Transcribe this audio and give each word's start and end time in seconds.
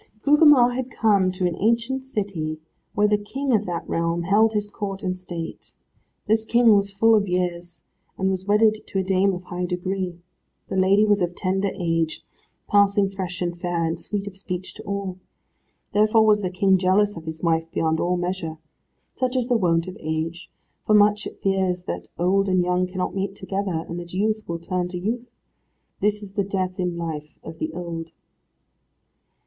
Gugemar 0.23 0.71
had 0.73 0.89
come 0.89 1.31
to 1.33 1.45
an 1.45 1.55
ancient 1.59 2.03
city, 2.05 2.59
where 2.95 3.07
the 3.07 3.19
King 3.19 3.53
of 3.53 3.67
that 3.67 3.87
realm 3.87 4.23
held 4.23 4.53
his 4.53 4.67
court 4.67 5.03
and 5.03 5.15
state. 5.19 5.73
This 6.25 6.43
King 6.43 6.75
was 6.75 6.91
full 6.91 7.13
of 7.13 7.27
years, 7.27 7.83
and 8.17 8.27
was 8.27 8.47
wedded 8.47 8.79
to 8.87 8.97
a 8.97 9.03
dame 9.03 9.31
of 9.31 9.43
high 9.43 9.65
degree. 9.65 10.17
The 10.69 10.75
lady 10.75 11.05
was 11.05 11.21
of 11.21 11.35
tender 11.35 11.69
age, 11.75 12.23
passing 12.67 13.11
fresh 13.11 13.43
and 13.43 13.55
fair, 13.55 13.83
and 13.83 13.99
sweet 13.99 14.25
of 14.25 14.35
speech 14.35 14.73
to 14.73 14.83
all. 14.85 15.19
Therefore 15.93 16.25
was 16.25 16.41
the 16.41 16.49
King 16.49 16.79
jealous 16.79 17.15
of 17.15 17.25
his 17.25 17.43
wife 17.43 17.69
beyond 17.71 17.99
all 17.99 18.17
measure. 18.17 18.57
Such 19.13 19.35
is 19.35 19.49
the 19.49 19.55
wont 19.55 19.87
of 19.87 19.97
age, 19.99 20.49
for 20.83 20.95
much 20.95 21.27
it 21.27 21.39
fears 21.43 21.83
that 21.83 22.07
old 22.17 22.49
and 22.49 22.63
young 22.63 22.87
cannot 22.87 23.13
mate 23.13 23.35
together, 23.35 23.85
and 23.87 23.99
that 23.99 24.13
youth 24.15 24.41
will 24.47 24.57
turn 24.57 24.87
to 24.87 24.97
youth. 24.97 25.29
This 25.99 26.23
is 26.23 26.33
the 26.33 26.43
death 26.43 26.79
in 26.79 26.97
life 26.97 27.35
of 27.43 27.59
the 27.59 27.71
old. 27.71 28.13